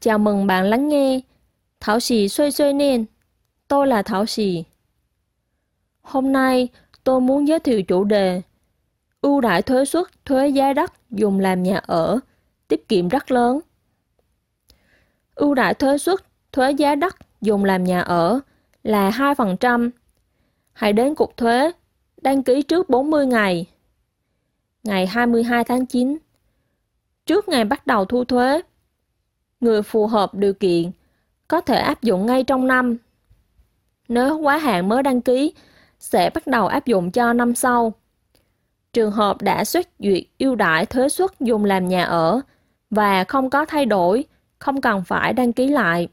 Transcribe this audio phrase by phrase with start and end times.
[0.00, 1.20] Chào mừng bạn lắng nghe
[1.80, 3.04] Thảo Sĩ Xuôi Xuôi nên
[3.68, 4.64] Tôi là Thảo Sĩ.
[6.02, 6.68] Hôm nay
[7.04, 8.42] tôi muốn giới thiệu chủ đề
[9.20, 12.20] ưu đại thuế suất thuế giá đất dùng làm nhà ở,
[12.68, 13.60] tiết kiệm rất lớn.
[15.34, 16.20] Ưu đại thuế suất
[16.52, 18.40] thuế giá đất dùng làm nhà ở
[18.82, 19.90] là 2%.
[20.72, 21.72] Hãy đến cục thuế,
[22.22, 23.66] đăng ký trước 40 ngày.
[24.82, 26.18] Ngày 22 tháng 9.
[27.26, 28.62] Trước ngày bắt đầu thu thuế,
[29.60, 30.90] người phù hợp điều kiện
[31.48, 32.96] có thể áp dụng ngay trong năm.
[34.08, 35.52] Nếu quá hạn mới đăng ký,
[35.98, 37.92] sẽ bắt đầu áp dụng cho năm sau.
[38.92, 42.40] Trường hợp đã xét duyệt ưu đãi thuế suất dùng làm nhà ở
[42.90, 44.24] và không có thay đổi,
[44.58, 46.08] không cần phải đăng ký lại.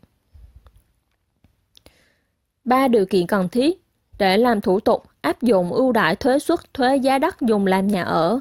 [2.64, 3.82] Ba điều kiện cần thiết
[4.18, 7.88] để làm thủ tục áp dụng ưu đãi thuế suất thuế giá đất dùng làm
[7.88, 8.40] nhà ở.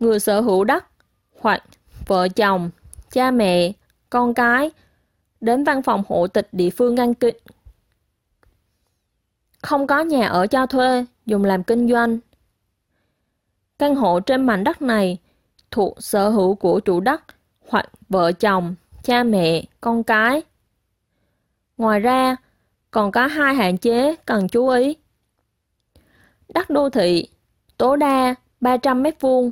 [0.00, 0.84] Người sở hữu đất
[1.40, 1.62] hoặc
[2.06, 2.70] vợ chồng,
[3.10, 3.72] cha mẹ,
[4.10, 4.70] con cái
[5.40, 7.30] đến văn phòng hộ tịch địa phương ngăn ký.
[9.62, 12.18] Không có nhà ở cho thuê, dùng làm kinh doanh.
[13.78, 15.18] Căn hộ trên mảnh đất này
[15.70, 17.22] thuộc sở hữu của chủ đất
[17.68, 20.42] hoặc vợ chồng, cha mẹ, con cái.
[21.76, 22.36] Ngoài ra,
[22.90, 24.96] còn có hai hạn chế cần chú ý.
[26.48, 27.28] Đất đô thị
[27.76, 29.50] tối đa 300 m2,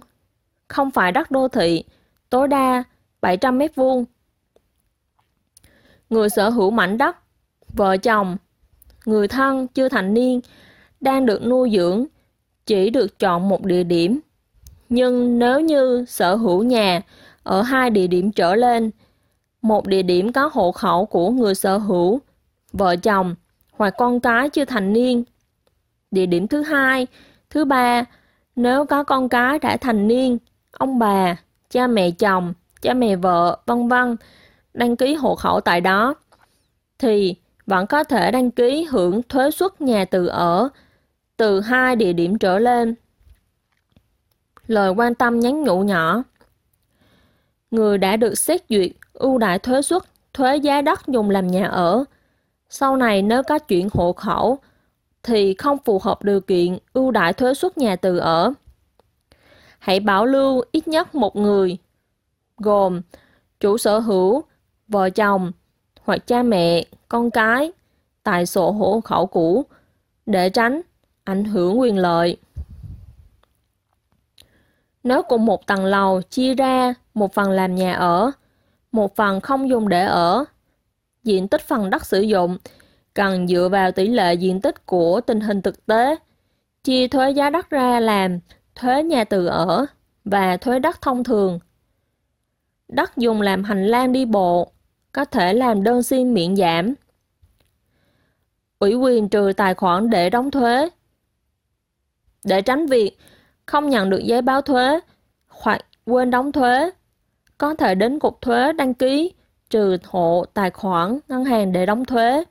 [0.69, 1.84] không phải đất đô thị
[2.31, 2.84] tối đa
[3.27, 4.05] 700 mét vuông
[6.11, 7.17] người sở hữu mảnh đất,
[7.69, 8.37] vợ chồng,
[9.07, 10.41] người thân chưa thành niên
[11.01, 12.07] đang được nuôi dưỡng
[12.67, 14.21] chỉ được chọn một địa điểm.
[14.89, 17.01] Nhưng nếu như sở hữu nhà
[17.43, 18.91] ở hai địa điểm trở lên,
[19.63, 22.21] một địa điểm có hộ khẩu của người sở hữu,
[22.73, 23.35] vợ chồng
[23.73, 25.25] hoặc con cái chưa thành niên.
[26.11, 27.07] Địa điểm thứ hai,
[27.51, 28.05] thứ ba,
[28.57, 30.39] nếu có con cái đã thành niên,
[30.71, 31.37] ông bà,
[31.71, 32.55] cha mẹ chồng,
[32.87, 34.17] cha mẹ vợ, vân vân
[34.75, 36.15] đăng ký hộ khẩu tại đó,
[36.98, 37.34] thì
[37.67, 40.69] vẫn có thể đăng ký hưởng thuế suất nhà tự ở
[41.37, 42.94] từ hai địa điểm trở lên.
[44.66, 46.22] Lời quan tâm nhắn nhủ nhỏ
[47.71, 50.03] Người đã được xét duyệt ưu đại thuế suất
[50.34, 52.05] thuế giá đất dùng làm nhà ở.
[52.69, 54.59] Sau này nếu có chuyển hộ khẩu
[55.22, 58.53] thì không phù hợp điều kiện ưu đại thuế suất nhà từ ở.
[59.78, 61.78] Hãy bảo lưu ít nhất một người,
[62.56, 63.00] gồm
[63.61, 64.43] chủ sở hữu
[64.89, 65.53] vợ chồng
[66.03, 67.72] hoặc cha mẹ, con cái
[68.22, 69.65] tại sổ hộ khẩu cũ
[70.27, 70.81] để tránh
[71.25, 72.37] ảnh hưởng quyền lợi.
[75.05, 78.31] Nếu cùng một tầng lầu chia ra một phần làm nhà ở,
[78.93, 80.44] một phần không dùng để ở,
[81.25, 82.59] diện tích phần đất sử dụng
[83.15, 86.17] cần dựa vào tỷ lệ diện tích của tình hình thực tế,
[86.84, 88.38] chia thuế giá đất ra làm
[88.75, 89.87] thuế nhà từ ở
[90.25, 91.59] và thuế đất thông thường.
[92.89, 94.73] Đất dùng làm hành lang đi bộ
[95.13, 96.95] có thể làm đơn xin miễn giảm.
[98.79, 100.89] Ủy quyền trừ tài khoản để đóng thuế.
[102.45, 103.19] Để tránh việc
[103.67, 105.01] không nhận được giấy báo thuế
[105.47, 106.91] hoặc quên đóng thuế,
[107.59, 109.33] có thể đến cục thuế đăng ký
[109.71, 112.45] trừ hộ tài khoản ngân hàng để đóng thuế.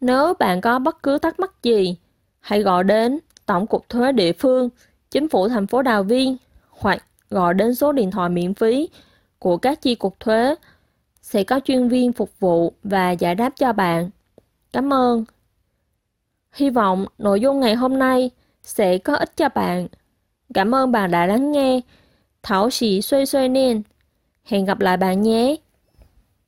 [0.00, 1.96] Nếu bạn có bất cứ thắc mắc gì,
[2.40, 4.68] hãy gọi đến Tổng cục Thuế địa phương,
[5.10, 6.36] Chính phủ thành phố Đào Viên
[6.68, 8.88] hoặc gọi đến số điện thoại miễn phí
[9.38, 10.54] của các chi cục thuế
[11.22, 14.10] sẽ có chuyên viên phục vụ và giải đáp cho bạn.
[14.72, 15.24] Cảm ơn.
[16.52, 18.30] Hy vọng nội dung ngày hôm nay
[18.62, 19.88] sẽ có ích cho bạn.
[20.54, 21.80] Cảm ơn bạn đã lắng nghe.
[22.42, 23.82] Thảo sĩ xuê xuê nên.
[24.44, 25.56] Hẹn gặp lại bạn nhé.